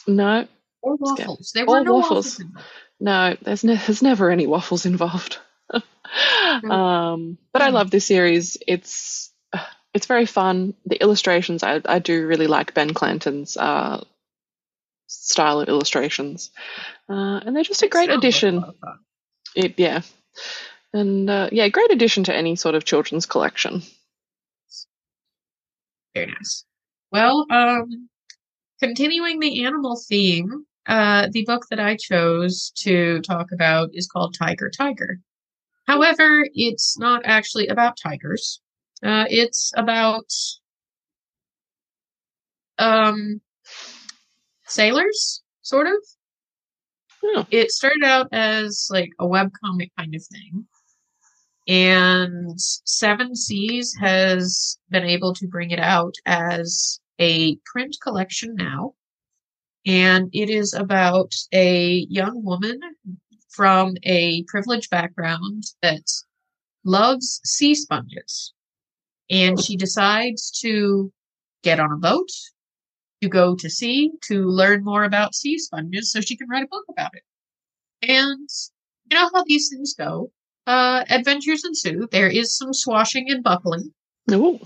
No, 0.08 0.48
or 0.82 0.96
waffles. 0.96 1.52
There 1.54 1.66
Or 1.68 1.80
were 1.80 1.84
no 1.84 1.96
waffles. 1.96 2.40
waffles. 2.40 2.64
no, 3.00 3.36
there's 3.42 3.64
ne- 3.66 3.76
there's 3.86 4.02
never 4.02 4.32
any 4.32 4.48
waffles 4.48 4.86
involved. 4.86 5.38
um, 6.70 7.38
but 7.52 7.62
I 7.62 7.70
love 7.70 7.92
this 7.92 8.06
series. 8.06 8.58
It's 8.68 9.32
it's 9.94 10.06
very 10.06 10.26
fun. 10.26 10.74
The 10.86 11.02
illustrations, 11.02 11.64
I 11.64 11.82
I 11.86 12.00
do 12.00 12.26
really 12.28 12.48
like 12.48 12.74
Ben 12.74 12.94
Clanton's 12.94 13.58
uh, 13.58 14.04
style 15.08 15.60
of 15.60 15.70
illustrations, 15.70 16.52
uh, 17.10 17.42
and 17.44 17.56
they're 17.56 17.64
just 17.64 17.84
a 17.84 17.88
great 17.88 18.10
like 18.10 18.18
addition. 18.20 18.58
lot 18.58 18.70
of 18.70 18.78
fun. 18.78 19.00
It, 19.56 19.74
yeah, 19.78 20.02
and 20.94 21.30
uh, 21.30 21.50
yeah, 21.52 21.68
great 21.70 21.92
addition 21.92 22.24
to 22.26 22.36
any 22.36 22.56
sort 22.56 22.76
of 22.76 22.86
children's 22.86 23.26
collection. 23.26 23.82
Very 26.14 26.28
nice. 26.28 26.66
Well, 27.12 27.46
um, 27.50 28.10
continuing 28.82 29.40
the 29.40 29.66
animal 29.66 30.00
theme, 30.08 30.66
uh, 30.88 31.28
the 31.32 31.46
book 31.46 31.68
that 31.70 31.80
I 31.80 31.96
chose 31.96 32.72
to 32.78 33.22
talk 33.22 33.52
about 33.52 33.90
is 33.94 34.08
called 34.08 34.36
Tiger 34.38 34.70
Tiger. 34.70 35.20
However, 35.86 36.46
it's 36.54 36.98
not 36.98 37.22
actually 37.24 37.68
about 37.68 37.98
tigers. 38.02 38.62
Uh, 39.02 39.26
it's 39.30 39.72
about 39.76 40.30
um, 42.78 43.42
sailors, 44.68 45.44
sort 45.62 45.88
of. 45.88 45.94
Oh. 47.24 47.46
It 47.50 47.72
started 47.72 48.04
out 48.04 48.28
as 48.32 48.88
like 48.92 49.10
a 49.20 49.26
webcomic 49.26 49.92
kind 49.98 50.14
of 50.16 50.24
thing. 50.26 50.68
And 51.68 52.60
Seven 52.60 53.36
Seas 53.36 53.94
has 54.00 54.78
been 54.90 55.04
able 55.04 55.34
to 55.34 55.48
bring 55.48 55.72
it 55.72 55.80
out 55.80 56.16
as 56.26 57.00
a 57.20 57.58
print 57.66 57.98
collection 58.02 58.56
now. 58.56 58.94
And 59.86 60.30
it 60.34 60.50
is 60.50 60.74
about 60.74 61.34
a 61.54 62.06
young 62.10 62.44
woman 62.44 62.80
from 63.50 63.96
a 64.04 64.44
privileged 64.44 64.90
background 64.90 65.64
that 65.82 66.04
loves 66.86 67.42
sea 67.44 67.74
sponges. 67.74 68.54
And 69.30 69.60
she 69.62 69.76
decides 69.76 70.52
to 70.62 71.12
get 71.64 71.80
on 71.80 71.92
a 71.92 71.98
boat, 71.98 72.30
to 73.22 73.30
go 73.30 73.56
to 73.56 73.70
sea, 73.70 74.12
to 74.24 74.46
learn 74.46 74.84
more 74.84 75.04
about 75.04 75.36
sea 75.36 75.58
sponges 75.58 76.12
so 76.12 76.22
she 76.22 76.38
can 76.38 76.48
write 76.50 76.64
a 76.64 76.68
book 76.68 76.86
about 76.90 77.16
it. 77.16 77.24
And 78.02 78.50
you 79.10 79.18
know 79.18 79.30
how 79.34 79.44
these 79.46 79.70
things 79.70 79.94
go. 79.94 80.32
Uh, 80.66 81.04
adventures 81.10 81.64
ensue. 81.66 82.08
There 82.12 82.28
is 82.28 82.58
some 82.58 82.74
swashing 82.74 83.30
and 83.32 83.44
buckling. 83.44 83.94
Ooh. 84.32 84.60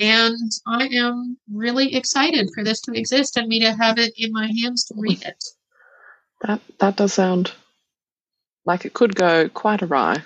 And 0.00 0.50
I 0.66 0.86
am 0.86 1.38
really 1.52 1.94
excited 1.94 2.50
for 2.54 2.62
this 2.62 2.80
to 2.82 2.92
exist 2.92 3.36
and 3.36 3.48
me 3.48 3.60
to 3.60 3.72
have 3.74 3.98
it 3.98 4.12
in 4.16 4.32
my 4.32 4.50
hands 4.60 4.84
to 4.86 4.94
read 4.96 5.22
it. 5.22 5.44
That 6.42 6.60
that 6.78 6.96
does 6.96 7.14
sound 7.14 7.52
like 8.64 8.84
it 8.84 8.94
could 8.94 9.16
go 9.16 9.48
quite 9.48 9.82
awry. 9.82 10.22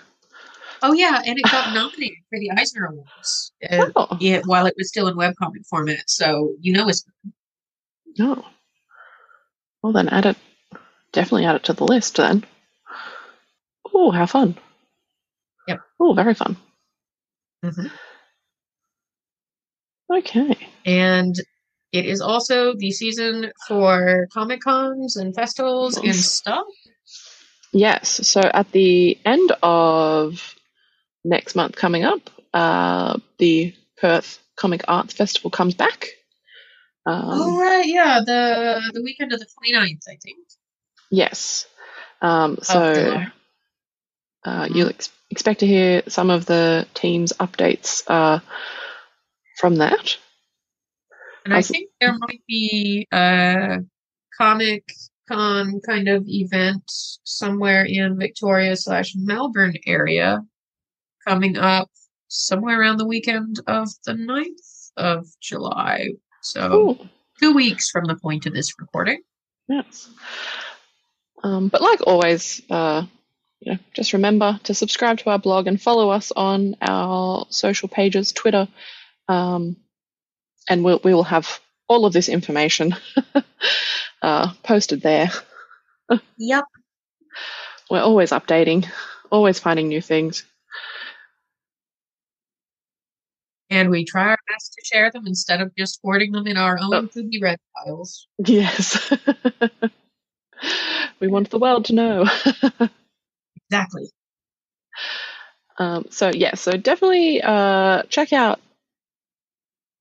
Oh 0.83 0.93
yeah, 0.95 1.23
and 1.25 1.39
it 1.39 1.45
got 1.51 1.73
nominated 1.73 2.19
for 2.29 2.39
the 2.39 2.51
Eisner 2.51 2.87
Awards 2.87 3.53
uh, 3.71 3.87
Oh, 3.97 4.19
it, 4.21 4.45
while 4.47 4.67
it 4.67 4.75
was 4.77 4.89
still 4.89 5.09
in 5.09 5.17
webcomic 5.17 5.67
format. 5.69 6.09
So 6.11 6.55
you 6.61 6.73
know 6.73 6.89
it's 6.89 7.05
no. 8.19 8.45
Well, 9.83 9.93
then 9.93 10.09
add 10.09 10.27
it. 10.27 10.37
Definitely 11.13 11.47
add 11.47 11.57
it 11.57 11.65
to 11.65 11.73
the 11.73 11.85
list 11.85 12.17
then. 12.17 12.45
Oh, 13.95 14.11
how 14.11 14.27
fun! 14.27 14.57
Yep. 15.69 15.81
Oh, 16.01 16.15
very 16.15 16.35
fun. 16.35 16.57
Okay. 20.13 20.57
and 20.85 21.35
it 21.93 22.07
is 22.07 22.21
also 22.21 22.75
the 22.77 22.91
season 22.91 23.53
for 23.69 24.27
comic 24.33 24.61
cons 24.63 25.17
and 25.17 25.35
festivals 25.35 25.97
and 25.97 26.07
Yes. 26.07 26.27
stuff. 26.27 26.67
Yes. 27.73 28.27
So 28.29 28.41
at 28.41 28.71
the 28.73 29.19
end 29.25 29.53
of 29.63 30.55
next 31.25 31.55
month 31.55 31.77
coming 31.77 32.05
up, 32.05 32.31
uh, 32.55 33.19
the 33.39 33.75
Perth 33.99 34.39
Comic 34.57 34.85
Arts 34.89 35.15
Festival 35.15 35.51
comes 35.51 35.75
back. 35.75 36.09
Um, 37.05 37.23
oh 37.25 37.61
right, 37.61 37.87
yeah, 37.87 38.21
the 38.25 38.91
the 38.93 39.03
weekend 39.03 39.33
of 39.33 39.41
the 39.41 39.47
29th, 39.47 40.09
I 40.09 40.17
think. 40.23 40.39
Yes. 41.11 41.67
Um, 42.21 42.59
so 42.63 43.25
uh, 44.45 44.69
you'll 44.73 44.89
ex- 44.91 45.11
expect 45.31 45.61
to 45.61 45.67
hear 45.67 46.03
some 46.09 46.31
of 46.31 46.47
the 46.47 46.87
team's 46.95 47.33
updates 47.35 48.05
uh, 48.07 48.39
from 49.59 49.77
that. 49.77 50.17
And 51.45 51.53
I 51.53 51.59
As- 51.59 51.69
think 51.69 51.91
there 52.01 52.17
might 52.17 52.43
be 52.47 53.09
a 53.13 53.79
Comic 54.39 54.85
Con 55.29 55.81
kind 55.87 56.09
of 56.09 56.25
event 56.29 56.85
somewhere 56.87 57.85
in 57.85 58.19
Victoria 58.19 58.77
slash 58.77 59.15
Melbourne 59.17 59.75
area 59.87 60.41
coming 61.27 61.57
up 61.57 61.89
somewhere 62.29 62.81
around 62.81 62.97
the 62.99 63.07
weekend 63.07 63.61
of 63.67 63.89
the 64.07 64.13
9th 64.13 64.91
of 64.97 65.27
July. 65.41 66.11
So 66.43 66.69
Cool. 66.69 67.09
two 67.41 67.53
weeks 67.53 67.91
from 67.91 68.05
the 68.05 68.17
point 68.17 68.47
of 68.47 68.53
this 68.55 68.73
recording. 68.81 69.23
Yes. 69.69 70.09
Um, 71.43 71.69
but 71.69 71.83
like 71.83 72.01
always, 72.07 72.61
uh, 72.71 73.05
you 73.61 73.73
know, 73.73 73.79
just 73.95 74.13
remember 74.13 74.59
to 74.65 74.75
subscribe 74.75 75.19
to 75.19 75.31
our 75.31 75.39
blog 75.39 75.67
and 75.67 75.81
follow 75.81 76.11
us 76.11 76.33
on 76.35 76.77
our 76.81 77.47
social 77.51 77.89
pages, 77.89 78.33
Twitter, 78.33 78.69
um, 79.29 79.77
and 80.69 80.85
we'll, 80.85 81.01
we 81.05 81.15
will 81.15 81.23
have 81.25 81.61
all 81.89 82.07
of 82.07 82.13
this 82.13 82.29
information 82.29 82.95
uh, 84.23 84.53
posted 84.63 85.01
there. 85.03 85.31
Yep. 86.37 86.65
We're 87.91 88.01
always 88.03 88.31
updating, 88.33 88.87
always 89.31 89.59
finding 89.59 89.89
new 89.89 90.03
things. 90.03 90.45
And 93.73 93.91
we 93.91 94.05
try 94.05 94.29
our 94.29 94.39
best 94.49 94.75
to 94.75 94.83
share 94.85 95.11
them 95.11 95.27
instead 95.27 95.61
of 95.61 95.75
just 95.77 95.99
hoarding 96.03 96.33
them 96.33 96.47
in 96.47 96.57
our 96.59 96.79
own 96.79 96.95
Oh. 96.95 97.07
to 97.07 97.23
be 97.29 97.41
read 97.41 97.59
files. 97.75 98.27
Yes. 98.39 99.11
we 101.21 101.29
want 101.29 101.51
the 101.51 101.59
world 101.59 101.87
to 101.87 101.95
know. 101.95 102.25
Exactly. 103.71 104.11
Um, 105.79 106.05
so 106.11 106.31
yeah, 106.35 106.55
so 106.55 106.73
definitely 106.73 107.41
uh, 107.43 108.03
check 108.11 108.33
out 108.35 108.61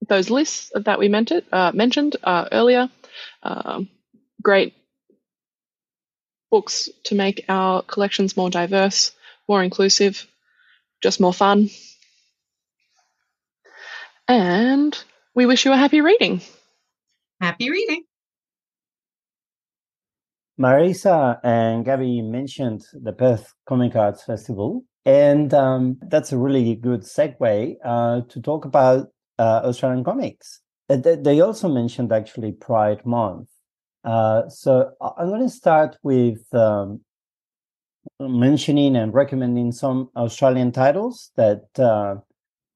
those 0.08 0.30
lists 0.30 0.70
that 0.74 0.98
we 0.98 1.08
mentioned 1.08 1.42
uh, 1.52 1.70
mentioned 1.72 2.16
uh, 2.22 2.48
earlier. 2.52 2.88
Um, 3.42 3.88
great 4.42 4.74
books 6.50 6.88
to 7.04 7.14
make 7.14 7.44
our 7.48 7.82
collections 7.82 8.36
more 8.36 8.50
diverse, 8.50 9.12
more 9.48 9.62
inclusive, 9.62 10.26
just 11.02 11.20
more 11.20 11.34
fun. 11.34 11.70
And 14.28 14.96
we 15.34 15.46
wish 15.46 15.64
you 15.64 15.72
a 15.72 15.76
happy 15.76 16.00
reading. 16.00 16.40
Happy 17.40 17.70
reading. 17.70 18.02
Marisa 20.60 21.38
and 21.42 21.84
Gabby 21.84 22.22
mentioned 22.22 22.82
the 22.92 23.12
Perth 23.12 23.52
Comic 23.66 23.96
Arts 23.96 24.22
Festival, 24.22 24.84
and 25.04 25.52
um, 25.54 25.96
that's 26.08 26.30
a 26.30 26.38
really 26.38 26.74
good 26.76 27.00
segue 27.00 27.74
uh, 27.84 28.20
to 28.28 28.40
talk 28.40 28.64
about 28.64 29.08
uh, 29.38 29.62
Australian 29.64 30.04
comics. 30.04 30.60
Uh, 30.88 30.96
they- 30.96 31.16
They 31.16 31.40
also 31.40 31.68
mentioned 31.68 32.12
actually 32.12 32.52
Pride 32.52 33.04
Month. 33.04 33.48
Uh, 34.04 34.48
so 34.48 34.90
I- 35.00 35.12
I'm 35.18 35.28
going 35.28 35.42
to 35.42 35.48
start 35.48 35.96
with 36.02 36.42
um, 36.54 37.00
mentioning 38.20 38.94
and 38.94 39.12
recommending 39.14 39.72
some 39.72 40.10
Australian 40.16 40.70
titles 40.70 41.32
that 41.36 41.64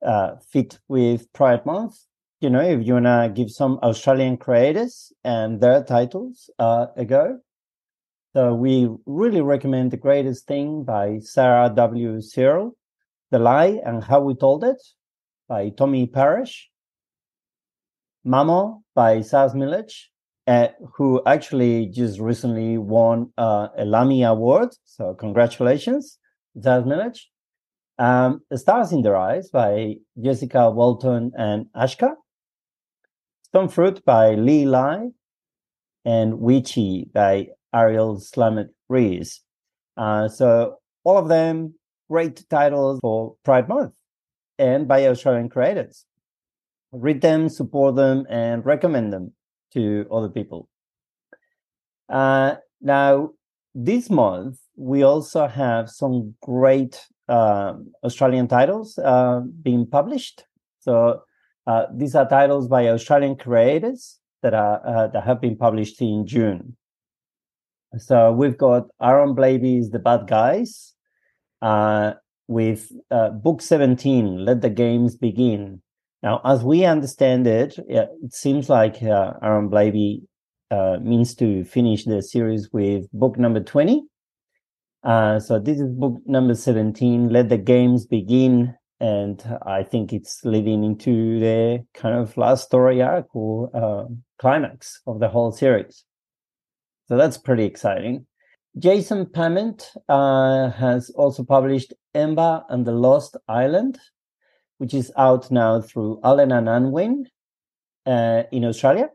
uh, 0.07 0.37
fit 0.51 0.79
with 0.89 1.31
Pride 1.33 1.67
Month. 1.67 1.99
You 2.41 2.51
know, 2.51 2.61
if 2.61 2.87
you 2.87 2.95
want 2.95 3.07
to 3.07 3.33
give 3.35 3.51
some 3.51 3.79
Australian 3.83 4.37
creators 4.37 5.13
and 5.25 5.61
their 5.61 5.83
titles 5.83 6.49
uh, 6.59 6.87
a 6.97 7.05
go. 7.05 7.39
So 8.35 8.55
we 8.55 8.89
really 9.07 9.41
recommend 9.41 9.91
The 9.91 9.97
Greatest 9.97 10.47
Thing 10.47 10.85
by 10.85 11.19
Sarah 11.21 11.73
W. 11.75 12.21
Searle, 12.21 12.77
The 13.31 13.39
Lie 13.39 13.81
and 13.85 14.05
How 14.05 14.21
We 14.21 14.35
Told 14.35 14.63
It 14.63 14.83
by 15.49 15.71
Tommi 15.71 16.13
Parrish, 16.13 16.71
Mamo 18.27 18.83
by 18.95 19.23
Sas 19.23 19.55
Milledge, 19.55 20.11
uh, 20.47 20.69
who 20.95 21.23
actually 21.27 21.87
just 21.87 22.21
recently 22.21 22.77
won 22.77 23.33
uh, 23.39 23.69
a 23.79 23.85
Lammy 23.85 24.23
Award. 24.23 24.69
So 24.85 25.15
congratulations, 25.15 26.19
Sas 26.61 26.85
Milledge. 26.85 27.31
Um, 27.99 28.43
Stars 28.55 28.93
in 28.93 29.03
Their 29.03 29.17
Eyes 29.17 29.49
by 29.49 29.97
Jessica 30.23 30.71
Walton 30.71 31.33
and 31.37 31.67
Ashka. 31.75 32.15
Stone 33.43 33.69
Fruit 33.69 34.05
by 34.05 34.35
Lee 34.35 34.67
Lai 34.67 35.09
and 36.05 36.41
Witchy 36.41 37.09
by 37.13 37.49
Ariel 37.75 38.19
Slamet 38.19 38.69
Ries. 38.89 39.41
Uh, 39.97 40.29
so 40.29 40.77
all 41.05 41.17
of 41.17 41.29
them 41.29 41.75
great 42.11 42.45
titles 42.51 43.01
for 43.01 43.37
Pride 43.45 43.69
Month 43.69 43.93
and 44.59 44.87
by 44.87 45.07
Australian 45.07 45.49
creators. 45.49 46.05
Read 46.93 47.21
them, 47.21 47.49
support 47.49 47.97
them, 47.97 48.27
and 48.29 48.65
recommend 48.65 49.13
them 49.13 49.33
to 49.73 50.07
other 50.11 50.29
people. 50.29 50.69
Uh, 52.09 52.57
now, 52.81 53.31
this 53.75 54.09
month, 54.09 54.59
we 54.77 55.03
also 55.03 55.47
have 55.47 55.91
some 55.91 56.35
great 56.43 57.07
Australian 57.29 58.49
titles 58.49 58.99
uh, 58.99 59.41
being 59.63 59.87
published. 59.87 60.45
So 60.81 61.23
uh, 61.67 61.87
these 61.95 62.15
are 62.15 62.29
titles 62.29 62.69
by 62.69 62.89
Australian 62.89 63.37
creators 63.37 64.19
that 64.43 64.55
are 64.55 64.81
uh, 64.87 65.07
that 65.09 65.25
have 65.25 65.41
been 65.41 65.57
published 65.57 66.01
in 66.01 66.27
June. 66.27 66.77
So 67.99 68.33
we've 68.33 68.59
got 68.59 68.89
Aaron 69.03 69.35
Blabey's 69.35 69.91
The 69.91 69.99
Bad 69.99 70.27
Guys, 70.27 70.95
uh, 71.63 72.15
with 72.47 72.93
book 73.43 73.63
17, 73.63 74.45
Let 74.45 74.61
the 74.61 74.71
Games 74.71 75.17
Begin. 75.17 75.81
Now, 76.23 76.41
as 76.45 76.63
we 76.63 76.85
understand 76.85 77.47
it, 77.47 77.79
it 77.89 78.09
seems 78.31 78.69
like 78.69 79.03
Aaron 79.03 79.71
Blabey 79.71 80.23
uh, 80.71 80.99
means 81.01 81.35
to 81.37 81.65
finish 81.65 82.05
the 82.05 82.21
series 82.23 82.71
with 82.73 83.07
book 83.13 83.39
number 83.39 83.61
20. 83.61 84.03
Uh, 85.03 85.39
so 85.39 85.59
this 85.59 85.79
is 85.79 85.91
book 85.93 86.21
number 86.27 86.55
17, 86.55 87.29
Let 87.29 87.49
the 87.49 87.59
Games 87.59 88.07
Begin. 88.07 88.75
And 88.99 89.43
I 89.67 89.83
think 89.83 90.13
it's 90.13 90.45
leading 90.45 90.83
into 90.83 91.39
the 91.39 91.85
kind 91.95 92.19
of 92.19 92.37
last 92.37 92.65
story 92.65 93.03
arc 93.03 93.27
or 93.35 93.71
uh, 93.75 94.07
climax 94.39 95.01
of 95.07 95.21
the 95.21 95.29
whole 95.29 95.53
series. 95.53 96.05
So 97.09 97.17
that's 97.17 97.39
pretty 97.39 97.65
exciting. 97.65 98.27
Jason 98.79 99.27
Pamment 99.27 99.93
uh, 100.09 100.71
has 100.71 101.11
also 101.11 101.45
published 101.45 101.95
Ember 102.15 102.63
and 102.69 102.87
the 102.87 102.93
Lost 102.93 103.37
Island, 103.49 103.99
which 104.79 104.93
is 104.93 105.13
out 105.17 105.51
now 105.51 105.81
through 105.81 106.21
Allen 106.25 106.53
and 106.53 106.69
Unwin 106.69 107.27
uh, 108.07 108.43
in 108.53 108.65
Australia 108.65 109.09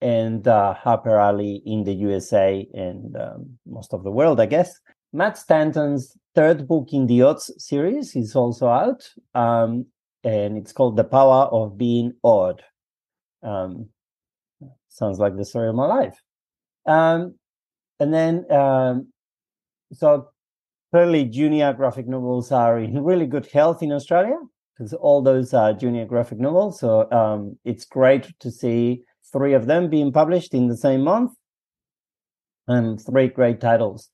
and 0.00 0.46
uh, 0.46 0.74
Harper 0.74 1.18
Alley 1.18 1.62
in 1.64 1.84
the 1.84 1.92
USA 1.92 2.66
and 2.74 3.16
um, 3.16 3.58
most 3.66 3.92
of 3.92 4.04
the 4.04 4.10
world, 4.10 4.40
I 4.40 4.46
guess. 4.46 4.78
Matt 5.12 5.38
Stanton's 5.38 6.16
third 6.34 6.68
book 6.68 6.88
in 6.92 7.06
the 7.06 7.22
Odds 7.22 7.50
series 7.58 8.14
is 8.14 8.36
also 8.36 8.68
out, 8.68 9.08
um, 9.34 9.86
and 10.24 10.58
it's 10.58 10.72
called 10.72 10.96
The 10.96 11.04
Power 11.04 11.46
of 11.46 11.78
Being 11.78 12.12
Odd. 12.22 12.62
Um, 13.42 13.88
sounds 14.88 15.18
like 15.18 15.36
the 15.36 15.44
story 15.44 15.68
of 15.68 15.74
my 15.74 15.86
life. 15.86 16.20
Um, 16.86 17.36
and 17.98 18.12
then, 18.12 18.50
um, 18.52 19.08
so 19.92 20.28
clearly, 20.92 21.24
junior 21.24 21.72
graphic 21.72 22.06
novels 22.06 22.52
are 22.52 22.78
in 22.78 23.02
really 23.02 23.26
good 23.26 23.46
health 23.46 23.82
in 23.82 23.92
Australia 23.92 24.38
because 24.76 24.92
all 24.92 25.22
those 25.22 25.54
are 25.54 25.72
junior 25.72 26.04
graphic 26.04 26.38
novels. 26.38 26.80
So 26.80 27.10
um, 27.10 27.58
it's 27.64 27.84
great 27.84 28.38
to 28.40 28.50
see 28.50 29.02
three 29.32 29.54
of 29.54 29.66
them 29.66 29.88
being 29.88 30.12
published 30.12 30.54
in 30.54 30.68
the 30.68 30.76
same 30.76 31.02
month 31.02 31.32
and 32.68 33.00
three 33.00 33.28
great 33.28 33.60
titles. 33.60 34.10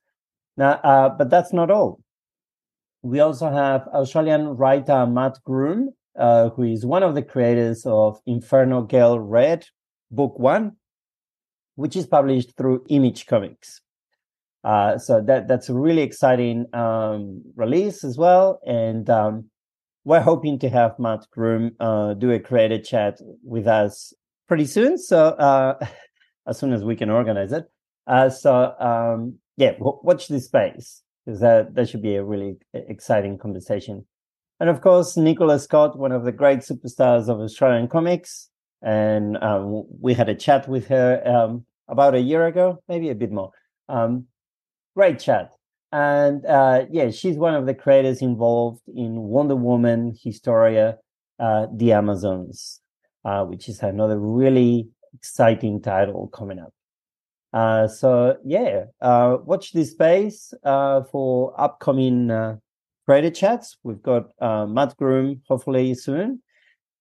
Now, 0.56 0.72
uh, 0.84 1.08
but 1.10 1.30
that's 1.30 1.52
not 1.52 1.70
all. 1.70 2.00
We 3.02 3.20
also 3.20 3.50
have 3.50 3.88
Australian 3.88 4.56
writer 4.56 5.06
Matt 5.06 5.38
Groom, 5.44 5.90
uh, 6.18 6.50
who 6.50 6.62
is 6.62 6.86
one 6.86 7.02
of 7.02 7.14
the 7.14 7.22
creators 7.22 7.84
of 7.86 8.20
Inferno 8.26 8.82
Girl 8.82 9.18
Red, 9.18 9.66
Book 10.10 10.38
One, 10.38 10.76
which 11.74 11.96
is 11.96 12.06
published 12.06 12.56
through 12.56 12.84
Image 12.88 13.26
Comics. 13.26 13.80
Uh, 14.62 14.96
so 14.98 15.20
that 15.20 15.48
that's 15.48 15.68
a 15.68 15.74
really 15.74 16.02
exciting 16.02 16.66
um, 16.72 17.42
release 17.56 18.04
as 18.04 18.16
well, 18.16 18.60
and 18.64 19.10
um, 19.10 19.50
we're 20.04 20.20
hoping 20.20 20.58
to 20.60 20.68
have 20.68 20.98
Matt 20.98 21.26
Groom 21.32 21.72
uh, 21.80 22.14
do 22.14 22.30
a 22.30 22.38
creator 22.38 22.78
chat 22.78 23.18
with 23.42 23.66
us 23.66 24.12
pretty 24.46 24.66
soon. 24.66 24.98
So 24.98 25.28
uh, 25.28 25.84
as 26.46 26.58
soon 26.58 26.72
as 26.72 26.84
we 26.84 26.96
can 26.96 27.10
organize 27.10 27.52
it. 27.52 27.64
Uh, 28.06 28.28
so 28.28 28.74
um, 28.78 29.38
yeah, 29.56 29.72
watch 29.78 30.28
this 30.28 30.46
space 30.46 31.02
because 31.24 31.40
that 31.40 31.74
that 31.74 31.88
should 31.88 32.02
be 32.02 32.16
a 32.16 32.24
really 32.24 32.56
exciting 32.72 33.38
conversation. 33.38 34.06
And 34.60 34.70
of 34.70 34.80
course, 34.80 35.16
Nicola 35.16 35.58
Scott, 35.58 35.98
one 35.98 36.12
of 36.12 36.24
the 36.24 36.32
great 36.32 36.60
superstars 36.60 37.28
of 37.28 37.40
Australian 37.40 37.88
comics, 37.88 38.48
and 38.80 39.36
um, 39.42 39.84
we 40.00 40.14
had 40.14 40.28
a 40.28 40.34
chat 40.34 40.68
with 40.68 40.88
her 40.88 41.22
um, 41.26 41.64
about 41.88 42.14
a 42.14 42.20
year 42.20 42.46
ago, 42.46 42.82
maybe 42.88 43.10
a 43.10 43.14
bit 43.14 43.32
more. 43.32 43.50
Um, 43.88 44.26
great 44.94 45.18
chat. 45.18 45.50
And 45.90 46.46
uh, 46.46 46.86
yeah, 46.90 47.10
she's 47.10 47.36
one 47.36 47.54
of 47.54 47.66
the 47.66 47.74
creators 47.74 48.22
involved 48.22 48.82
in 48.94 49.20
Wonder 49.20 49.56
Woman 49.56 50.14
Historia, 50.22 50.96
uh, 51.38 51.66
The 51.74 51.92
Amazons, 51.92 52.80
uh, 53.24 53.44
which 53.44 53.68
is 53.68 53.80
another 53.80 54.18
really 54.18 54.88
exciting 55.12 55.82
title 55.82 56.28
coming 56.28 56.58
up. 56.58 56.72
Uh, 57.52 57.86
so 57.86 58.36
yeah, 58.44 58.84
uh, 59.00 59.36
watch 59.44 59.72
this 59.72 59.90
space 59.90 60.54
uh, 60.64 61.02
for 61.04 61.54
upcoming 61.60 62.28
creator 63.06 63.30
chats. 63.30 63.76
We've 63.82 64.02
got 64.02 64.30
Matt 64.40 64.96
Groom 64.96 65.42
hopefully 65.48 65.94
soon, 65.94 66.42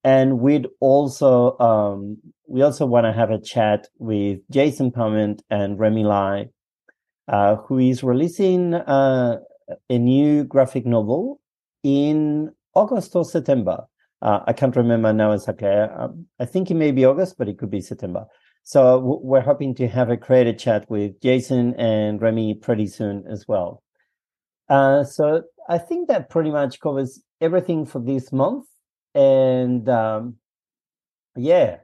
and 0.03 0.39
we'd 0.39 0.67
also 0.79 1.57
um, 1.59 2.17
we 2.47 2.61
also 2.61 2.85
want 2.85 3.05
to 3.05 3.13
have 3.13 3.31
a 3.31 3.39
chat 3.39 3.87
with 3.97 4.39
Jason 4.49 4.91
Pamment 4.91 5.41
and 5.49 5.79
Remy 5.79 6.03
Lai 6.03 6.49
uh, 7.27 7.55
who 7.55 7.79
is 7.79 8.03
releasing 8.03 8.73
uh, 8.73 9.37
a 9.89 9.97
new 9.97 10.43
graphic 10.43 10.85
novel 10.85 11.39
in 11.83 12.51
August 12.73 13.15
or 13.15 13.23
September. 13.23 13.85
Uh, 14.21 14.39
I 14.45 14.53
can't 14.53 14.75
remember 14.75 15.13
now 15.13 15.31
exactly. 15.31 15.67
I 15.67 16.45
think 16.45 16.69
it 16.69 16.75
may 16.75 16.91
be 16.91 17.05
August, 17.05 17.37
but 17.37 17.47
it 17.47 17.57
could 17.57 17.71
be 17.71 17.81
September. 17.81 18.25
So 18.63 19.19
we're 19.23 19.41
hoping 19.41 19.75
to 19.75 19.87
have 19.87 20.09
a 20.09 20.17
creative 20.17 20.57
chat 20.57 20.89
with 20.89 21.19
Jason 21.21 21.73
and 21.75 22.21
Remy 22.21 22.55
pretty 22.55 22.87
soon 22.87 23.25
as 23.29 23.47
well. 23.47 23.83
Uh, 24.69 25.03
so 25.03 25.43
I 25.67 25.77
think 25.77 26.07
that 26.07 26.29
pretty 26.29 26.51
much 26.51 26.79
covers 26.79 27.21
everything 27.41 27.85
for 27.85 27.99
this 27.99 28.31
month. 28.31 28.65
And 29.13 29.89
um, 29.89 30.35
yeah, 31.35 31.77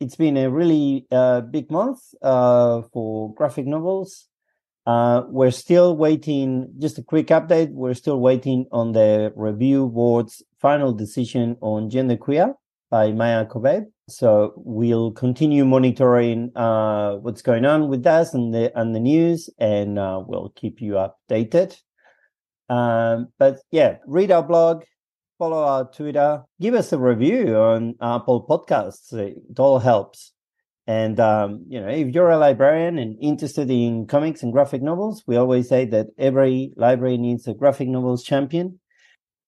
it's 0.00 0.16
been 0.16 0.36
a 0.36 0.50
really 0.50 1.06
uh, 1.12 1.42
big 1.42 1.70
month 1.70 2.00
uh, 2.22 2.82
for 2.92 3.32
graphic 3.34 3.66
novels. 3.66 4.26
Uh, 4.84 5.22
we're 5.28 5.52
still 5.52 5.96
waiting, 5.96 6.72
just 6.80 6.98
a 6.98 7.02
quick 7.04 7.28
update. 7.28 7.70
We're 7.70 7.94
still 7.94 8.18
waiting 8.18 8.66
on 8.72 8.92
the 8.92 9.32
review 9.36 9.86
board's 9.86 10.42
final 10.60 10.92
decision 10.92 11.56
on 11.60 11.88
Genderqueer 11.88 12.54
by 12.90 13.12
Maia 13.12 13.46
Kobabe. 13.46 13.91
So 14.08 14.52
we'll 14.56 15.12
continue 15.12 15.64
monitoring 15.64 16.50
uh, 16.56 17.16
what's 17.16 17.42
going 17.42 17.64
on 17.64 17.88
with 17.88 18.02
that 18.02 18.34
and 18.34 18.52
the 18.52 18.76
and 18.78 18.94
the 18.94 19.00
news, 19.00 19.48
and 19.58 19.98
uh, 19.98 20.22
we'll 20.26 20.52
keep 20.56 20.80
you 20.80 20.94
updated. 20.94 21.76
Um, 22.68 23.28
but 23.38 23.60
yeah, 23.70 23.98
read 24.06 24.30
our 24.30 24.42
blog, 24.42 24.84
follow 25.38 25.62
our 25.62 25.90
Twitter, 25.90 26.42
give 26.60 26.74
us 26.74 26.92
a 26.92 26.98
review 26.98 27.56
on 27.56 27.94
Apple 28.00 28.46
Podcasts. 28.46 29.12
It 29.12 29.58
all 29.58 29.78
helps. 29.78 30.32
And 30.86 31.20
um, 31.20 31.64
you 31.68 31.80
know, 31.80 31.88
if 31.88 32.08
you're 32.12 32.30
a 32.30 32.38
librarian 32.38 32.98
and 32.98 33.16
interested 33.22 33.70
in 33.70 34.06
comics 34.06 34.42
and 34.42 34.52
graphic 34.52 34.82
novels, 34.82 35.22
we 35.26 35.36
always 35.36 35.68
say 35.68 35.84
that 35.86 36.08
every 36.18 36.72
library 36.76 37.18
needs 37.18 37.46
a 37.46 37.54
graphic 37.54 37.88
novels 37.88 38.24
champion. 38.24 38.80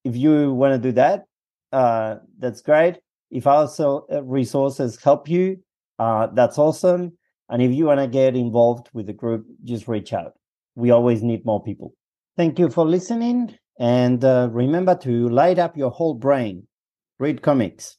If 0.05 0.17
you 0.17 0.53
want 0.53 0.75
to 0.75 0.89
do 0.89 0.93
that, 0.93 1.25
uh, 1.73 2.17
that's 2.39 2.63
great. 2.63 2.99
If 3.31 3.47
also 3.47 4.07
uh, 4.13 4.23
resources 4.23 5.03
help 5.03 5.29
you, 5.29 5.59
uh, 5.99 6.29
that's 6.29 6.59
awesome. 6.59 7.13
And 7.49 7.63
if 7.63 7.73
you 7.73 7.87
want 7.87 8.01
to 8.01 8.07
get 8.07 8.37
involved 8.37 8.89
with 8.93 9.07
the 9.07 9.13
group, 9.13 9.47
just 9.65 9.89
reach 9.89 10.13
out. 10.13 10.33
We 10.75 10.91
always 10.91 11.23
need 11.23 11.45
more 11.45 11.63
people. 11.63 11.95
Thank 12.37 12.59
you 12.59 12.71
for 12.71 12.87
listening. 12.87 13.57
And 13.79 14.25
uh, 14.25 14.49
remember 14.51 14.95
to 14.97 15.29
light 15.29 15.59
up 15.59 15.77
your 15.77 15.91
whole 15.91 16.15
brain. 16.15 16.67
Read 17.19 17.43
comics. 17.43 17.97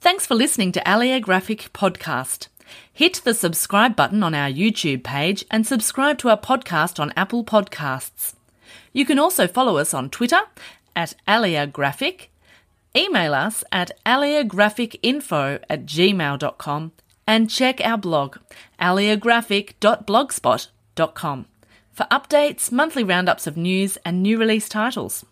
Thanks 0.00 0.26
for 0.26 0.34
listening 0.34 0.72
to 0.72 0.82
Alia 0.90 1.20
Graphic 1.20 1.70
Podcast. 1.72 2.48
Hit 2.92 3.20
the 3.24 3.34
subscribe 3.34 3.96
button 3.96 4.22
on 4.22 4.34
our 4.34 4.48
YouTube 4.48 5.04
page 5.04 5.44
and 5.50 5.66
subscribe 5.66 6.18
to 6.18 6.30
our 6.30 6.38
podcast 6.38 6.98
on 6.98 7.12
Apple 7.16 7.44
Podcasts. 7.44 8.34
You 8.92 9.04
can 9.04 9.18
also 9.18 9.46
follow 9.46 9.76
us 9.76 9.92
on 9.92 10.10
Twitter 10.10 10.40
at 10.96 11.14
Alia 11.28 11.66
Graphic, 11.66 12.29
email 12.96 13.34
us 13.34 13.64
at 13.72 13.90
aliagraphicinfo 14.04 15.60
at 15.68 15.86
gmail.com, 15.86 16.92
and 17.26 17.50
check 17.50 17.80
our 17.82 17.98
blog, 17.98 18.36
aliagraphic.blogspot.com, 18.80 21.46
for 21.92 22.06
updates, 22.10 22.72
monthly 22.72 23.04
roundups 23.04 23.46
of 23.46 23.56
news, 23.56 23.96
and 24.04 24.22
new 24.22 24.36
release 24.38 24.68
titles. 24.68 25.24